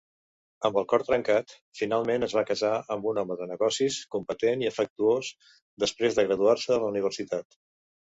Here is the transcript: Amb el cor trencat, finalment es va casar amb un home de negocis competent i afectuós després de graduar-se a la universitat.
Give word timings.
Amb 0.67 0.77
el 0.79 0.85
cor 0.91 1.03
trencat, 1.07 1.51
finalment 1.79 2.27
es 2.27 2.33
va 2.37 2.43
casar 2.51 2.71
amb 2.95 3.05
un 3.11 3.19
home 3.23 3.37
de 3.41 3.47
negocis 3.51 3.97
competent 4.15 4.63
i 4.65 4.69
afectuós 4.71 5.29
després 5.85 6.19
de 6.21 6.27
graduar-se 6.31 6.73
a 6.77 6.81
la 6.85 6.89
universitat. 6.95 7.61